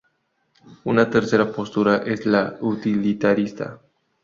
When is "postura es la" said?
1.51-2.57